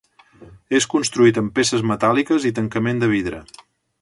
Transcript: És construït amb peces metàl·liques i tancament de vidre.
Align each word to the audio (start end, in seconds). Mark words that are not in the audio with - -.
És 0.77 0.87
construït 0.93 1.39
amb 1.43 1.53
peces 1.59 1.85
metàl·liques 1.93 2.51
i 2.53 2.57
tancament 2.61 3.05
de 3.05 3.15
vidre. 3.17 3.45